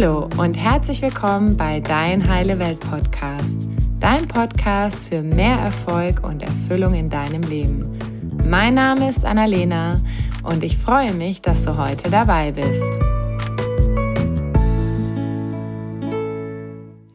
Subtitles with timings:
[0.00, 6.42] Hallo und herzlich willkommen bei Dein Heile Welt Podcast, dein Podcast für mehr Erfolg und
[6.42, 7.98] Erfüllung in deinem Leben.
[8.48, 10.00] Mein Name ist Annalena
[10.42, 12.82] und ich freue mich, dass du heute dabei bist.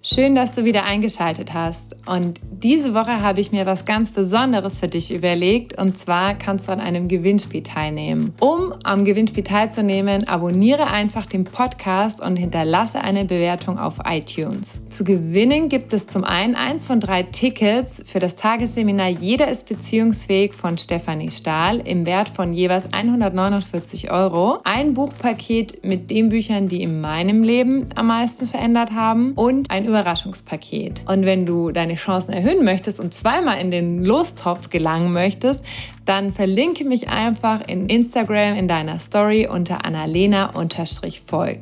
[0.00, 1.94] Schön, dass du wieder eingeschaltet hast.
[2.08, 5.78] Und diese Woche habe ich mir was ganz Besonderes für dich überlegt.
[5.78, 8.34] Und zwar kannst du an einem Gewinnspiel teilnehmen.
[8.40, 14.82] Um am Gewinnspiel teilzunehmen, abonniere einfach den Podcast und hinterlasse eine Bewertung auf iTunes.
[14.90, 19.66] Zu gewinnen gibt es zum einen eins von drei Tickets für das Tagesseminar Jeder ist
[19.68, 24.58] beziehungsfähig von Stefanie Stahl im Wert von jeweils 149 Euro.
[24.64, 29.86] Ein Buchpaket mit den Büchern, die in meinem Leben am meisten verändert haben und ein
[29.86, 31.04] Überraschungspaket.
[31.06, 35.64] Und wenn du deine Chancen erhöhen möchtest und zweimal in den Lostopf gelangen möchtest,
[36.04, 41.58] dann verlinke mich einfach in Instagram in deiner Story unter annalena-volk.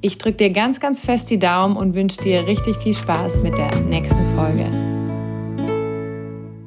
[0.00, 3.56] Ich drücke dir ganz, ganz fest die Daumen und wünsche dir richtig viel Spaß mit
[3.56, 4.66] der nächsten Folge.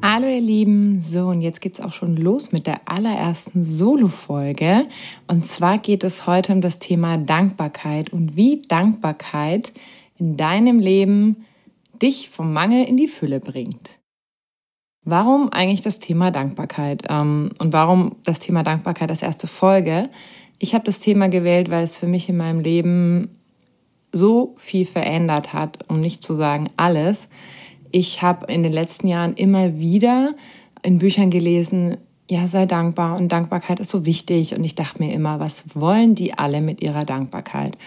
[0.01, 4.85] Hallo ihr Lieben, so und jetzt geht es auch schon los mit der allerersten Solo-Folge.
[5.27, 9.73] Und zwar geht es heute um das Thema Dankbarkeit und wie Dankbarkeit
[10.19, 11.45] in deinem Leben
[12.01, 13.99] dich vom Mangel in die Fülle bringt.
[15.03, 17.03] Warum eigentlich das Thema Dankbarkeit?
[17.09, 20.09] Ähm, und warum das Thema Dankbarkeit als erste Folge?
[20.57, 23.29] Ich habe das Thema gewählt, weil es für mich in meinem Leben
[24.11, 27.27] so viel verändert hat, um nicht zu sagen alles.
[27.91, 30.33] Ich habe in den letzten Jahren immer wieder
[30.81, 31.97] in Büchern gelesen,
[32.29, 34.55] ja, sei dankbar und Dankbarkeit ist so wichtig.
[34.55, 37.77] Und ich dachte mir immer, was wollen die alle mit ihrer Dankbarkeit?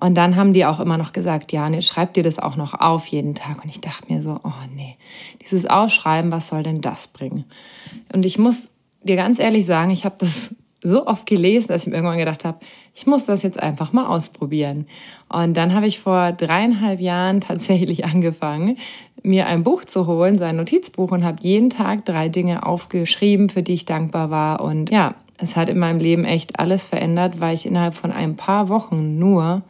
[0.00, 2.72] Und dann haben die auch immer noch gesagt, ja, nee, schreib dir das auch noch
[2.74, 3.62] auf jeden Tag.
[3.62, 4.96] Und ich dachte mir so, oh nee,
[5.42, 7.44] dieses Aufschreiben, was soll denn das bringen?
[8.12, 8.70] Und ich muss
[9.02, 12.46] dir ganz ehrlich sagen, ich habe das so oft gelesen, dass ich mir irgendwann gedacht
[12.46, 12.58] habe,
[12.94, 14.86] ich muss das jetzt einfach mal ausprobieren.
[15.28, 18.78] Und dann habe ich vor dreieinhalb Jahren tatsächlich angefangen,
[19.22, 23.62] mir ein Buch zu holen, sein Notizbuch, und habe jeden Tag drei Dinge aufgeschrieben, für
[23.62, 24.62] die ich dankbar war.
[24.62, 28.36] Und ja, es hat in meinem Leben echt alles verändert, weil ich innerhalb von ein
[28.36, 29.62] paar Wochen nur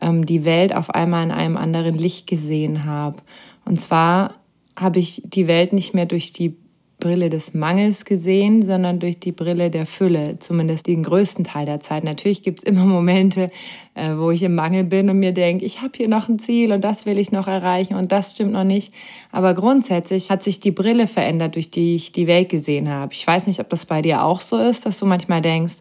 [0.00, 3.18] ähm, die Welt auf einmal in einem anderen Licht gesehen habe.
[3.64, 4.34] Und zwar
[4.76, 6.56] habe ich die Welt nicht mehr durch die
[7.00, 11.80] Brille des Mangels gesehen, sondern durch die Brille der Fülle, zumindest den größten Teil der
[11.80, 12.04] Zeit.
[12.04, 13.50] Natürlich gibt es immer Momente,
[13.94, 16.72] äh, wo ich im Mangel bin und mir denke, ich habe hier noch ein Ziel
[16.72, 18.92] und das will ich noch erreichen und das stimmt noch nicht.
[19.32, 23.14] Aber grundsätzlich hat sich die Brille verändert, durch die ich die Welt gesehen habe.
[23.14, 25.76] Ich weiß nicht, ob das bei dir auch so ist, dass du manchmal denkst,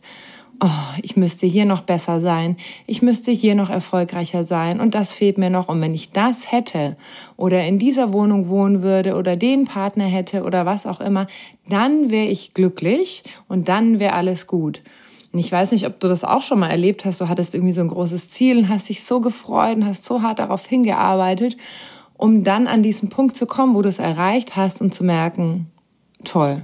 [0.61, 5.13] oh, ich müsste hier noch besser sein, ich müsste hier noch erfolgreicher sein und das
[5.13, 5.69] fehlt mir noch.
[5.69, 6.97] Und wenn ich das hätte
[7.37, 11.27] oder in dieser Wohnung wohnen würde oder den Partner hätte oder was auch immer,
[11.67, 14.81] dann wäre ich glücklich und dann wäre alles gut.
[15.31, 17.21] Und ich weiß nicht, ob du das auch schon mal erlebt hast.
[17.21, 20.21] Du hattest irgendwie so ein großes Ziel und hast dich so gefreut und hast so
[20.21, 21.55] hart darauf hingearbeitet,
[22.17, 25.67] um dann an diesen Punkt zu kommen, wo du es erreicht hast und zu merken,
[26.23, 26.63] toll.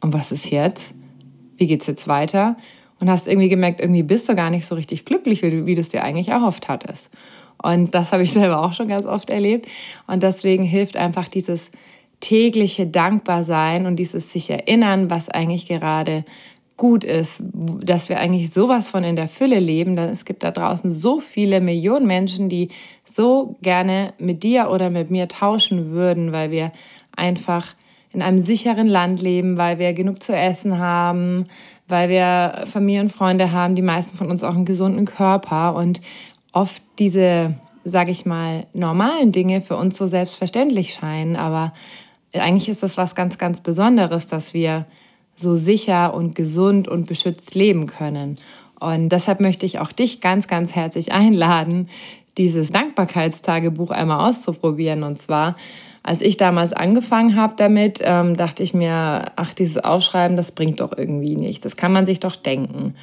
[0.00, 0.94] Und was ist jetzt?
[1.56, 2.56] Wie geht's jetzt weiter?
[3.02, 5.80] Und hast irgendwie gemerkt, irgendwie bist du gar nicht so richtig glücklich, wie, wie du
[5.80, 7.10] es dir eigentlich erhofft hattest.
[7.60, 9.66] Und das habe ich selber auch schon ganz oft erlebt.
[10.06, 11.72] Und deswegen hilft einfach dieses
[12.20, 16.24] tägliche Dankbarsein und dieses sich erinnern, was eigentlich gerade
[16.76, 19.96] gut ist, dass wir eigentlich sowas von in der Fülle leben.
[19.96, 22.68] Denn es gibt da draußen so viele Millionen Menschen, die
[23.04, 26.70] so gerne mit dir oder mit mir tauschen würden, weil wir
[27.16, 27.74] einfach
[28.14, 31.44] in einem sicheren Land leben, weil wir genug zu essen haben,
[31.88, 36.00] weil wir Familie und Freunde haben, die meisten von uns auch einen gesunden Körper und
[36.52, 41.36] oft diese, sage ich mal, normalen Dinge für uns so selbstverständlich scheinen.
[41.36, 41.72] Aber
[42.34, 44.86] eigentlich ist das was ganz, ganz Besonderes, dass wir
[45.34, 48.36] so sicher und gesund und beschützt leben können.
[48.78, 51.88] Und deshalb möchte ich auch dich ganz, ganz herzlich einladen,
[52.36, 55.02] dieses Dankbarkeitstagebuch einmal auszuprobieren.
[55.02, 55.56] Und zwar
[56.02, 60.80] als ich damals angefangen habe damit, ähm, dachte ich mir, ach, dieses Aufschreiben, das bringt
[60.80, 61.64] doch irgendwie nicht.
[61.64, 62.94] Das kann man sich doch denken.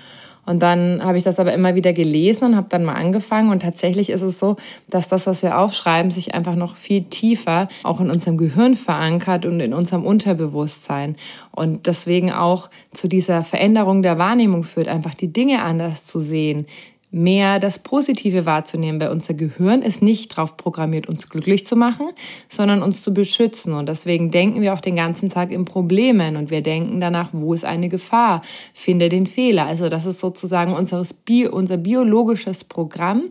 [0.46, 3.52] Und dann habe ich das aber immer wieder gelesen und habe dann mal angefangen.
[3.52, 4.58] Und tatsächlich ist es so,
[4.90, 9.46] dass das, was wir aufschreiben, sich einfach noch viel tiefer auch in unserem Gehirn verankert
[9.46, 11.18] und in unserem Unterbewusstsein.
[11.52, 16.66] Und deswegen auch zu dieser Veränderung der Wahrnehmung führt, einfach die Dinge anders zu sehen,
[17.12, 22.10] mehr das Positive wahrzunehmen, weil unser Gehirn ist nicht darauf programmiert, uns glücklich zu machen,
[22.50, 23.74] sondern uns zu beschützen.
[23.74, 27.54] Und deswegen denken wir auch den ganzen Tag in Problemen und wir denken danach, wo
[27.54, 29.66] ist eine Gefahr, finde den Fehler.
[29.66, 33.24] Also das ist sozusagen unseres Bio, unser biologisches Programm.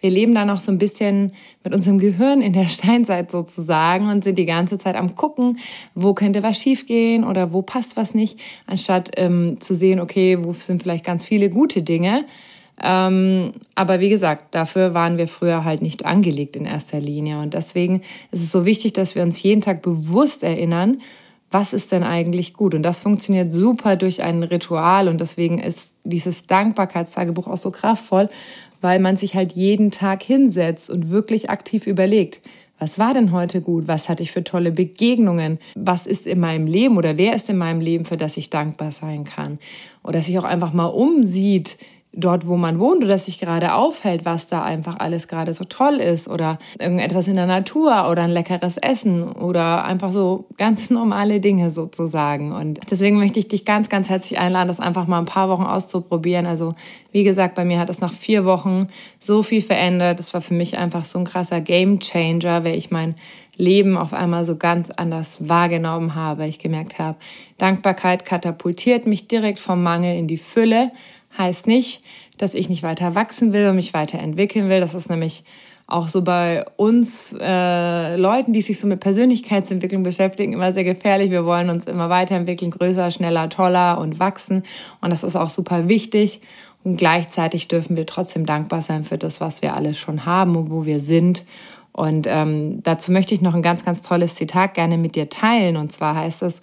[0.00, 1.30] Wir leben da noch so ein bisschen
[1.62, 5.60] mit unserem Gehirn in der Steinzeit sozusagen und sind die ganze Zeit am gucken,
[5.94, 10.52] wo könnte was schiefgehen oder wo passt was nicht, anstatt ähm, zu sehen, okay, wo
[10.54, 12.24] sind vielleicht ganz viele gute Dinge
[12.80, 17.38] Ähm, aber wie gesagt, dafür waren wir früher halt nicht angelegt in erster Linie.
[17.38, 21.00] Und deswegen ist es so wichtig, dass wir uns jeden Tag bewusst erinnern,
[21.50, 22.74] was ist denn eigentlich gut?
[22.74, 25.08] Und das funktioniert super durch ein Ritual.
[25.08, 28.30] Und deswegen ist dieses Dankbarkeitstagebuch auch so kraftvoll,
[28.80, 32.40] weil man sich halt jeden Tag hinsetzt und wirklich aktiv überlegt,
[32.78, 33.86] was war denn heute gut?
[33.86, 35.60] Was hatte ich für tolle Begegnungen?
[35.76, 38.90] Was ist in meinem Leben oder wer ist in meinem Leben, für das ich dankbar
[38.90, 39.60] sein kann?
[40.02, 41.76] Oder sich auch einfach mal umsieht,
[42.14, 45.94] dort, wo man wohnt oder sich gerade aufhält, was da einfach alles gerade so toll
[45.94, 51.40] ist oder irgendetwas in der Natur oder ein leckeres Essen oder einfach so ganz normale
[51.40, 52.52] Dinge sozusagen.
[52.52, 55.62] Und deswegen möchte ich dich ganz, ganz herzlich einladen, das einfach mal ein paar Wochen
[55.62, 56.44] auszuprobieren.
[56.44, 56.74] Also
[57.12, 58.88] wie gesagt, bei mir hat es nach vier Wochen
[59.18, 60.18] so viel verändert.
[60.18, 63.14] Das war für mich einfach so ein krasser Game Changer, weil ich mein
[63.56, 66.46] Leben auf einmal so ganz anders wahrgenommen habe.
[66.46, 67.16] Ich gemerkt habe,
[67.58, 70.90] Dankbarkeit katapultiert mich direkt vom Mangel in die Fülle
[71.36, 72.02] Heißt nicht,
[72.38, 74.80] dass ich nicht weiter wachsen will und mich weiterentwickeln will.
[74.80, 75.44] Das ist nämlich
[75.86, 81.30] auch so bei uns äh, Leuten, die sich so mit Persönlichkeitsentwicklung beschäftigen, immer sehr gefährlich.
[81.30, 84.62] Wir wollen uns immer weiterentwickeln, größer, schneller, toller und wachsen.
[85.00, 86.40] Und das ist auch super wichtig.
[86.84, 90.70] Und gleichzeitig dürfen wir trotzdem dankbar sein für das, was wir alles schon haben und
[90.70, 91.44] wo wir sind.
[91.92, 95.76] Und ähm, dazu möchte ich noch ein ganz, ganz tolles Zitat gerne mit dir teilen.
[95.76, 96.60] Und zwar heißt es,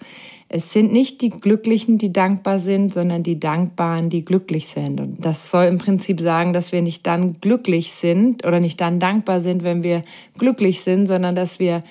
[0.52, 5.00] es sind nicht die Glücklichen, die dankbar sind, sondern die Dankbaren, die glücklich sind.
[5.00, 8.98] Und das soll im Prinzip sagen, dass wir nicht dann glücklich sind oder nicht dann
[8.98, 10.02] dankbar sind, wenn wir
[10.38, 11.84] glücklich sind, sondern dass wir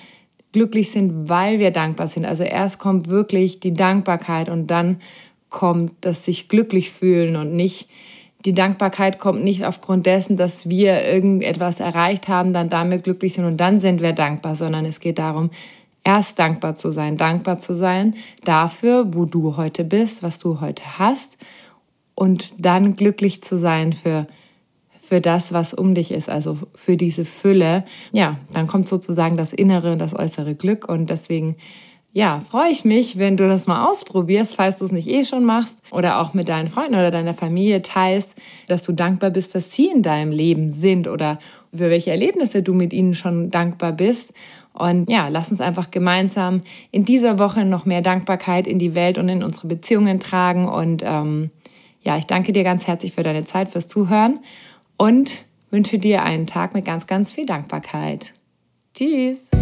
[0.52, 2.26] glücklich sind, weil wir dankbar sind.
[2.26, 5.00] Also erst kommt wirklich die Dankbarkeit und dann
[5.48, 7.88] kommt das sich glücklich fühlen und nicht
[8.44, 13.44] die Dankbarkeit kommt nicht aufgrund dessen, dass wir irgendetwas erreicht haben, dann damit glücklich sind
[13.44, 15.50] und dann sind wir dankbar, sondern es geht darum,
[16.04, 18.14] erst dankbar zu sein, dankbar zu sein
[18.44, 21.36] dafür, wo du heute bist, was du heute hast
[22.14, 24.26] und dann glücklich zu sein für
[25.10, 27.84] für das, was um dich ist, also für diese Fülle.
[28.12, 31.56] Ja, dann kommt sozusagen das innere und das äußere Glück und deswegen
[32.12, 35.44] ja, freue ich mich, wenn du das mal ausprobierst, falls du es nicht eh schon
[35.44, 38.34] machst oder auch mit deinen Freunden oder deiner Familie teilst,
[38.66, 41.38] dass du dankbar bist, dass sie in deinem Leben sind oder
[41.72, 44.32] für welche Erlebnisse du mit ihnen schon dankbar bist.
[44.72, 49.18] Und ja, lass uns einfach gemeinsam in dieser Woche noch mehr Dankbarkeit in die Welt
[49.18, 50.68] und in unsere Beziehungen tragen.
[50.68, 51.50] Und ähm,
[52.02, 54.38] ja, ich danke dir ganz herzlich für deine Zeit, fürs Zuhören
[54.96, 58.32] und wünsche dir einen Tag mit ganz, ganz viel Dankbarkeit.
[58.94, 59.59] Tschüss!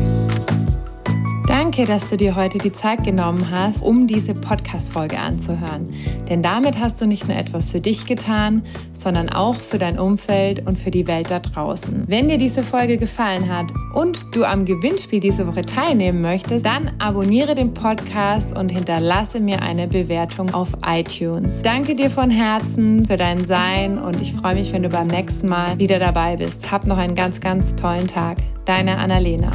[1.70, 5.92] Danke, dass du dir heute die Zeit genommen hast, um diese Podcast-Folge anzuhören.
[6.26, 8.62] Denn damit hast du nicht nur etwas für dich getan,
[8.94, 12.04] sondern auch für dein Umfeld und für die Welt da draußen.
[12.06, 16.90] Wenn dir diese Folge gefallen hat und du am Gewinnspiel diese Woche teilnehmen möchtest, dann
[16.98, 21.60] abonniere den Podcast und hinterlasse mir eine Bewertung auf iTunes.
[21.60, 25.48] Danke dir von Herzen für dein Sein und ich freue mich, wenn du beim nächsten
[25.48, 26.72] Mal wieder dabei bist.
[26.72, 28.38] Hab noch einen ganz, ganz tollen Tag.
[28.64, 29.50] Deine Annalena.